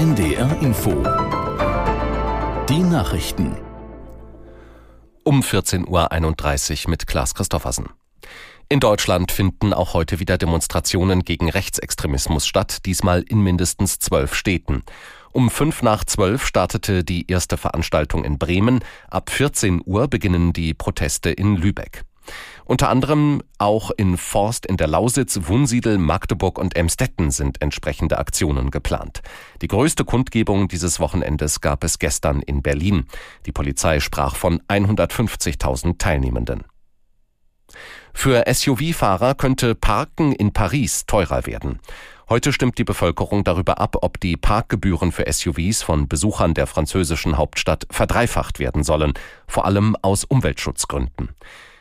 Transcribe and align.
NDR 0.00 0.62
Info. 0.62 0.92
Die 2.70 2.78
Nachrichten. 2.78 3.54
Um 5.24 5.42
14.31 5.42 6.84
Uhr 6.86 6.90
mit 6.90 7.06
Klaas 7.06 7.34
Christoffersen. 7.34 7.90
In 8.70 8.80
Deutschland 8.80 9.30
finden 9.30 9.74
auch 9.74 9.92
heute 9.92 10.18
wieder 10.18 10.38
Demonstrationen 10.38 11.22
gegen 11.22 11.50
Rechtsextremismus 11.50 12.46
statt, 12.46 12.86
diesmal 12.86 13.20
in 13.28 13.42
mindestens 13.42 13.98
zwölf 13.98 14.34
Städten. 14.34 14.84
Um 15.32 15.50
fünf 15.50 15.82
nach 15.82 16.04
zwölf 16.04 16.46
startete 16.46 17.04
die 17.04 17.30
erste 17.30 17.58
Veranstaltung 17.58 18.24
in 18.24 18.38
Bremen. 18.38 18.80
Ab 19.10 19.28
14 19.28 19.82
Uhr 19.84 20.08
beginnen 20.08 20.54
die 20.54 20.72
Proteste 20.72 21.28
in 21.28 21.56
Lübeck. 21.56 22.06
Unter 22.64 22.88
anderem 22.88 23.42
auch 23.58 23.90
in 23.90 24.16
Forst 24.16 24.66
in 24.66 24.76
der 24.76 24.86
Lausitz, 24.86 25.40
Wunsiedel, 25.42 25.98
Magdeburg 25.98 26.58
und 26.58 26.76
Emstetten 26.76 27.30
sind 27.30 27.60
entsprechende 27.60 28.18
Aktionen 28.18 28.70
geplant. 28.70 29.22
Die 29.62 29.68
größte 29.68 30.04
Kundgebung 30.04 30.68
dieses 30.68 31.00
Wochenendes 31.00 31.60
gab 31.60 31.84
es 31.84 31.98
gestern 31.98 32.40
in 32.42 32.62
Berlin. 32.62 33.06
Die 33.46 33.52
Polizei 33.52 34.00
sprach 34.00 34.36
von 34.36 34.60
150.000 34.68 35.98
Teilnehmenden. 35.98 36.64
Für 38.12 38.44
SUV-Fahrer 38.52 39.34
könnte 39.34 39.74
Parken 39.74 40.32
in 40.32 40.52
Paris 40.52 41.06
teurer 41.06 41.46
werden. 41.46 41.80
Heute 42.28 42.52
stimmt 42.52 42.78
die 42.78 42.84
Bevölkerung 42.84 43.42
darüber 43.42 43.78
ab, 43.78 43.96
ob 44.02 44.20
die 44.20 44.36
Parkgebühren 44.36 45.10
für 45.10 45.30
SUVs 45.30 45.82
von 45.82 46.06
Besuchern 46.06 46.54
der 46.54 46.68
französischen 46.68 47.36
Hauptstadt 47.36 47.86
verdreifacht 47.90 48.60
werden 48.60 48.84
sollen, 48.84 49.14
vor 49.48 49.64
allem 49.64 49.96
aus 50.02 50.24
Umweltschutzgründen. 50.24 51.30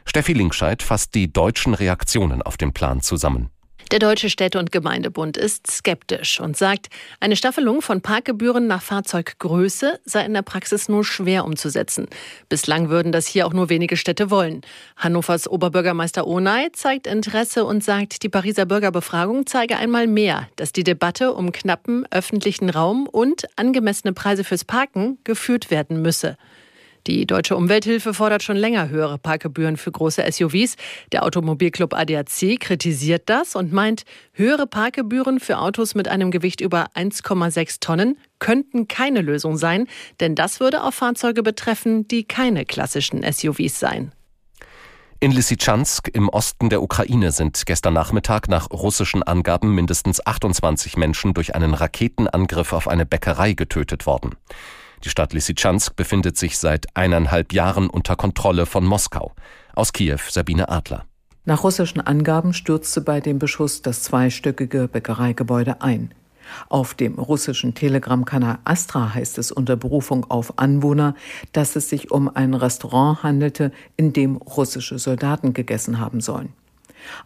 Steffi 0.09 0.33
Linkscheid 0.33 0.81
fasst 0.81 1.13
die 1.13 1.31
deutschen 1.31 1.75
Reaktionen 1.75 2.41
auf 2.41 2.57
den 2.57 2.73
Plan 2.73 3.01
zusammen. 3.01 3.51
Der 3.91 3.99
Deutsche 3.99 4.31
Städte- 4.31 4.57
und 4.57 4.71
Gemeindebund 4.71 5.37
ist 5.37 5.69
skeptisch 5.69 6.39
und 6.39 6.57
sagt, 6.57 6.87
eine 7.19 7.35
Staffelung 7.35 7.83
von 7.83 8.01
Parkgebühren 8.01 8.65
nach 8.65 8.81
Fahrzeuggröße 8.81 9.99
sei 10.05 10.25
in 10.25 10.33
der 10.33 10.41
Praxis 10.41 10.89
nur 10.89 11.05
schwer 11.05 11.45
umzusetzen. 11.45 12.07
Bislang 12.49 12.89
würden 12.89 13.11
das 13.11 13.27
hier 13.27 13.45
auch 13.45 13.53
nur 13.53 13.69
wenige 13.69 13.97
Städte 13.97 14.31
wollen. 14.31 14.61
Hannovers 14.97 15.47
Oberbürgermeister 15.47 16.25
Onay 16.25 16.71
zeigt 16.71 17.05
Interesse 17.05 17.63
und 17.63 17.83
sagt, 17.83 18.23
die 18.23 18.29
Pariser 18.29 18.65
Bürgerbefragung 18.65 19.45
zeige 19.45 19.77
einmal 19.77 20.07
mehr, 20.07 20.49
dass 20.55 20.73
die 20.73 20.83
Debatte 20.83 21.35
um 21.35 21.51
knappen 21.51 22.07
öffentlichen 22.09 22.71
Raum 22.71 23.05
und 23.05 23.47
angemessene 23.57 24.13
Preise 24.13 24.43
fürs 24.43 24.65
Parken 24.65 25.19
geführt 25.23 25.69
werden 25.69 26.01
müsse. 26.01 26.35
Die 27.07 27.25
Deutsche 27.25 27.55
Umwelthilfe 27.55 28.13
fordert 28.13 28.43
schon 28.43 28.57
länger 28.57 28.89
höhere 28.89 29.17
Parkgebühren 29.17 29.77
für 29.77 29.91
große 29.91 30.23
SUVs. 30.29 30.75
Der 31.11 31.23
Automobilclub 31.23 31.93
ADAC 31.93 32.59
kritisiert 32.59 33.23
das 33.27 33.55
und 33.55 33.71
meint, 33.71 34.03
höhere 34.33 34.67
Parkgebühren 34.67 35.39
für 35.39 35.59
Autos 35.59 35.95
mit 35.95 36.07
einem 36.07 36.31
Gewicht 36.31 36.61
über 36.61 36.87
1,6 36.95 37.79
Tonnen 37.79 38.17
könnten 38.39 38.87
keine 38.87 39.21
Lösung 39.21 39.57
sein, 39.57 39.87
denn 40.19 40.35
das 40.35 40.59
würde 40.59 40.83
auch 40.83 40.93
Fahrzeuge 40.93 41.43
betreffen, 41.43 42.07
die 42.07 42.23
keine 42.23 42.65
klassischen 42.65 43.23
SUVs 43.23 43.79
seien. 43.79 44.11
In 45.21 45.33
Lysychansk 45.33 46.07
im 46.13 46.29
Osten 46.29 46.69
der 46.69 46.81
Ukraine 46.81 47.33
sind 47.33 47.65
gestern 47.65 47.93
Nachmittag 47.93 48.47
nach 48.47 48.71
russischen 48.71 49.21
Angaben 49.21 49.75
mindestens 49.75 50.25
28 50.25 50.95
Menschen 50.95 51.33
durch 51.33 51.55
einen 51.55 51.73
Raketenangriff 51.73 52.71
auf 52.71 52.87
eine 52.87 53.05
Bäckerei 53.05 53.51
getötet 53.51 54.05
worden. 54.05 54.37
Die 55.03 55.09
Stadt 55.09 55.33
Lysychansk 55.33 55.95
befindet 55.95 56.37
sich 56.37 56.57
seit 56.57 56.87
eineinhalb 56.93 57.53
Jahren 57.53 57.89
unter 57.89 58.15
Kontrolle 58.15 58.65
von 58.65 58.85
Moskau. 58.85 59.33
Aus 59.73 59.93
Kiew 59.93 60.19
Sabine 60.29 60.67
Adler. 60.67 61.05
Nach 61.45 61.63
russischen 61.63 62.01
Angaben 62.01 62.53
stürzte 62.53 63.01
bei 63.01 63.21
dem 63.21 63.39
Beschuss 63.39 63.81
das 63.81 64.03
zweistöckige 64.03 64.87
Bäckereigebäude 64.87 65.81
ein. 65.81 66.13
Auf 66.67 66.93
dem 66.95 67.17
russischen 67.17 67.75
Telegram-Kanal 67.75 68.59
Astra 68.65 69.13
heißt 69.13 69.37
es 69.37 69.51
unter 69.51 69.75
Berufung 69.75 70.29
auf 70.29 70.57
Anwohner, 70.57 71.15
dass 71.53 71.75
es 71.75 71.89
sich 71.89 72.11
um 72.11 72.27
ein 72.35 72.53
Restaurant 72.53 73.23
handelte, 73.23 73.71
in 73.97 74.13
dem 74.13 74.35
russische 74.35 74.99
Soldaten 74.99 75.53
gegessen 75.53 75.99
haben 75.99 76.21
sollen. 76.21 76.53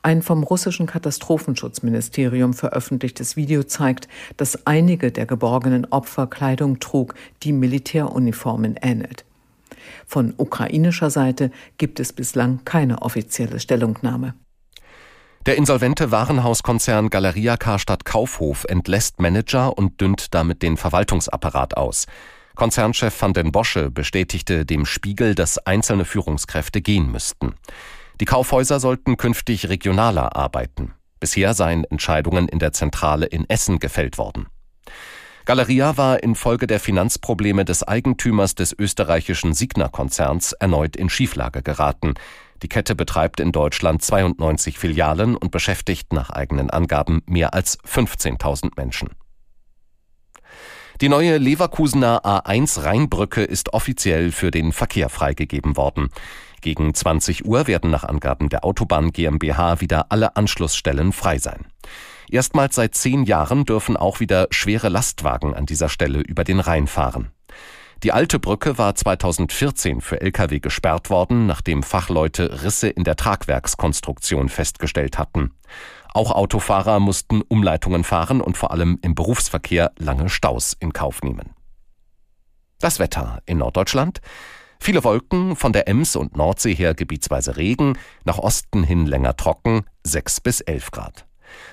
Ein 0.02 0.22
vom 0.22 0.44
russischen 0.44 0.86
Katastrophenschutzministerium 0.86 2.54
veröffentlichtes 2.54 3.36
Video 3.36 3.64
zeigt, 3.64 4.08
dass 4.38 4.66
einige 4.66 5.12
der 5.12 5.26
geborgenen 5.26 5.86
Opfer 5.86 6.28
Kleidung 6.28 6.80
trug, 6.80 7.16
die 7.44 7.54
Militäruniformen 7.54 8.78
ähnelt. 8.82 9.26
Von 10.06 10.34
ukrainischer 10.38 11.10
Seite 11.10 11.52
gibt 11.78 12.00
es 12.00 12.14
bislang 12.14 12.62
keine 12.66 13.02
offizielle 13.02 13.60
Stellungnahme. 13.60 14.34
Der 15.46 15.58
insolvente 15.58 16.10
Warenhauskonzern 16.12 17.10
Galeria 17.10 17.58
Karstadt 17.58 18.06
Kaufhof 18.06 18.64
entlässt 18.64 19.20
Manager 19.20 19.78
und 19.78 20.00
dünnt 20.00 20.34
damit 20.34 20.62
den 20.62 20.78
Verwaltungsapparat 20.78 21.76
aus. 21.76 22.06
Konzernchef 22.56 23.22
van 23.22 23.34
den 23.34 23.52
Bosche 23.52 23.92
bestätigte 23.92 24.66
dem 24.66 24.86
Spiegel, 24.86 25.36
dass 25.36 25.58
einzelne 25.58 26.06
Führungskräfte 26.06 26.82
gehen 26.82 27.12
müssten. 27.12 27.56
Die 28.19 28.25
Kaufhäuser 28.25 28.79
sollten 28.79 29.18
künftig 29.18 29.69
regionaler 29.69 30.35
arbeiten. 30.35 30.94
Bisher 31.19 31.53
seien 31.53 31.84
Entscheidungen 31.85 32.47
in 32.47 32.59
der 32.59 32.74
Zentrale 32.74 33.25
in 33.25 33.50
Essen 33.50 33.79
gefällt 33.79 34.18
worden. 34.18 34.47
Galeria 35.46 35.97
war 35.97 36.24
infolge 36.24 36.68
der 36.68 36.79
Finanzprobleme 36.79 37.66
des 37.66 37.84
Eigentümers 37.84 38.56
des 38.56 38.74
österreichischen 38.78 39.53
Signa-Konzerns 39.53 40.53
erneut 40.53 40.96
in 40.96 41.09
Schieflage 41.09 41.62
geraten. 41.62 42.13
Die 42.62 42.69
Kette 42.69 42.96
betreibt 42.96 43.41
in 43.41 43.51
Deutschland 43.51 44.01
92 44.01 44.80
Filialen 44.80 45.35
und 45.35 45.51
beschäftigt 45.51 46.13
nach 46.13 46.30
eigenen 46.30 46.69
Angaben 46.69 47.24
mehr 47.25 47.53
als 47.53 47.78
15.000 47.80 48.72
Menschen. 48.78 49.09
Die 51.01 51.09
neue 51.09 51.38
Leverkusener 51.38 52.24
A1 52.24 52.84
Rheinbrücke 52.84 53.44
ist 53.44 53.74
offiziell 53.74 54.31
für 54.31 54.51
den 54.51 54.72
Verkehr 54.72 55.09
freigegeben 55.09 55.75
worden. 55.75 56.09
Gegen 56.63 56.94
20 56.94 57.46
Uhr 57.46 57.68
werden 57.68 57.91
nach 57.91 58.06
Angaben 58.06 58.47
der 58.47 58.63
Autobahn 58.63 59.12
GmbH 59.12 59.81
wieder 59.81 60.06
alle 60.13 60.38
Anschlussstellen 60.38 61.12
frei 61.12 61.38
sein. 61.38 61.66
Erstmals 62.29 62.75
seit 62.75 62.96
zehn 62.96 63.24
Jahren 63.24 63.66
dürfen 63.66 63.97
auch 63.97 64.22
wieder 64.22 64.47
schwere 64.50 64.88
Lastwagen 64.88 65.53
an 65.53 65.66
dieser 65.66 65.90
Stelle 65.90 66.22
über 66.22 66.46
den 66.46 66.62
Rhein 66.62 66.88
fahren. 66.88 67.34
Die 68.01 68.13
alte 68.13 68.40
Brücke 68.40 68.78
war 68.78 68.96
2014 68.96 70.00
für 70.00 70.22
Lkw 70.22 70.62
gesperrt 70.62 71.09
worden, 71.09 71.47
nachdem 71.47 71.84
Fachleute 71.84 72.63
Risse 72.63 72.88
in 72.88 73.03
der 73.03 73.18
Tragwerkskonstruktion 73.18 74.47
festgestellt 74.47 75.18
hatten. 75.18 75.51
Auch 76.13 76.31
Autofahrer 76.31 77.01
mussten 77.01 77.41
Umleitungen 77.41 78.06
fahren 78.06 78.40
und 78.40 78.56
vor 78.56 78.72
allem 78.72 79.00
im 79.01 79.16
Berufsverkehr 79.16 79.91
lange 80.00 80.30
Staus 80.30 80.78
in 80.80 80.94
Kauf 80.94 81.24
nehmen. 81.24 81.50
Das 82.80 83.00
Wetter 83.00 83.41
in 83.45 83.57
Norddeutschland. 83.57 84.22
Viele 84.84 85.06
Wolken, 85.06 85.56
von 85.56 85.72
der 85.72 85.88
Ems 85.88 86.18
und 86.18 86.36
Nordsee 86.36 86.76
her 86.76 86.94
gebietsweise 86.94 87.56
Regen, 87.56 87.98
nach 88.26 88.38
Osten 88.38 88.84
hin 88.84 89.06
länger 89.06 89.38
trocken, 89.38 89.86
6 90.04 90.42
bis 90.42 90.60
11 90.60 90.92
Grad. 90.92 91.26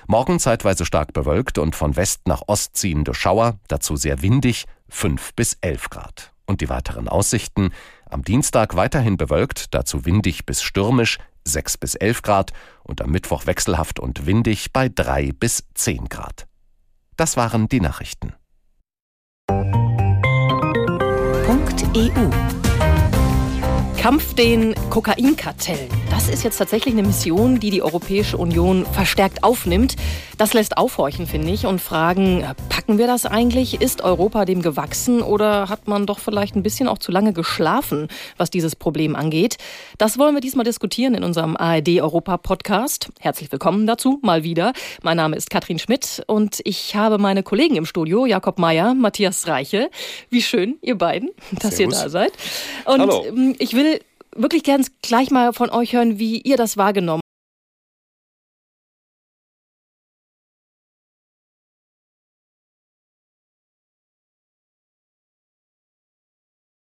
Morgen 0.07 0.39
zeitweise 0.39 0.85
stark 0.85 1.11
bewölkt 1.11 1.57
und 1.57 1.75
von 1.75 1.97
West 1.97 2.29
nach 2.29 2.43
Ost 2.47 2.77
ziehende 2.77 3.13
Schauer, 3.13 3.59
dazu 3.67 3.97
sehr 3.97 4.21
windig, 4.21 4.63
5 4.87 5.33
bis 5.35 5.57
11 5.59 5.89
Grad. 5.89 6.31
Und 6.45 6.61
die 6.61 6.69
weiteren 6.69 7.09
Aussichten, 7.09 7.71
am 8.09 8.23
Dienstag 8.23 8.77
weiterhin 8.77 9.17
bewölkt, 9.17 9.73
dazu 9.73 10.05
windig 10.05 10.45
bis 10.45 10.63
stürmisch, 10.63 11.17
6 11.43 11.79
bis 11.79 11.95
11 11.95 12.21
Grad 12.21 12.53
und 12.81 13.01
am 13.01 13.09
Mittwoch 13.09 13.45
wechselhaft 13.45 13.99
und 13.99 14.25
windig 14.25 14.71
bei 14.71 14.87
3 14.87 15.33
bis 15.33 15.65
10 15.73 16.07
Grad. 16.07 16.47
Das 17.17 17.35
waren 17.35 17.67
die 17.67 17.81
Nachrichten. 17.81 18.31
Punkt 21.45 21.83
EU 21.93 22.60
Kampf 24.01 24.33
den 24.33 24.73
Kokainkartellen. 24.89 25.87
Das 26.09 26.27
ist 26.27 26.43
jetzt 26.43 26.57
tatsächlich 26.57 26.95
eine 26.95 27.03
Mission, 27.03 27.59
die 27.59 27.69
die 27.69 27.83
Europäische 27.83 28.35
Union 28.35 28.83
verstärkt 28.93 29.43
aufnimmt. 29.43 29.95
Das 30.39 30.55
lässt 30.55 30.75
aufhorchen, 30.75 31.27
finde 31.27 31.51
ich, 31.51 31.67
und 31.67 31.79
fragen, 31.79 32.43
packen 32.91 32.99
wir 32.99 33.07
das 33.07 33.25
eigentlich? 33.25 33.79
Ist 33.79 34.01
Europa 34.01 34.43
dem 34.43 34.61
gewachsen 34.61 35.21
oder 35.21 35.69
hat 35.69 35.87
man 35.87 36.05
doch 36.05 36.19
vielleicht 36.19 36.57
ein 36.57 36.63
bisschen 36.63 36.89
auch 36.89 36.97
zu 36.97 37.13
lange 37.13 37.31
geschlafen, 37.31 38.09
was 38.35 38.49
dieses 38.49 38.75
Problem 38.75 39.15
angeht? 39.15 39.55
Das 39.97 40.17
wollen 40.17 40.35
wir 40.35 40.41
diesmal 40.41 40.65
diskutieren 40.65 41.13
in 41.13 41.23
unserem 41.23 41.55
ARD 41.55 42.01
Europa 42.01 42.35
Podcast. 42.35 43.07
Herzlich 43.21 43.49
willkommen 43.49 43.87
dazu, 43.87 44.19
mal 44.23 44.43
wieder. 44.43 44.73
Mein 45.03 45.15
Name 45.15 45.37
ist 45.37 45.49
Katrin 45.49 45.79
Schmidt 45.79 46.21
und 46.27 46.59
ich 46.65 46.93
habe 46.93 47.17
meine 47.17 47.43
Kollegen 47.43 47.77
im 47.77 47.85
Studio, 47.85 48.25
Jakob 48.25 48.59
Meyer, 48.59 48.93
Matthias 48.93 49.47
Reiche. 49.47 49.89
Wie 50.29 50.41
schön, 50.41 50.77
ihr 50.81 50.97
beiden, 50.97 51.29
dass 51.61 51.77
Servus. 51.77 51.97
ihr 51.97 52.03
da 52.03 52.09
seid. 52.09 52.33
Und 52.83 52.99
Hallo. 52.99 53.23
Ähm, 53.25 53.55
ich 53.57 53.73
will 53.73 54.01
wirklich 54.35 54.63
gern 54.63 54.85
gleich 55.01 55.31
mal 55.31 55.53
von 55.53 55.69
euch 55.69 55.93
hören, 55.93 56.19
wie 56.19 56.41
ihr 56.41 56.57
das 56.57 56.75
wahrgenommen 56.75 57.21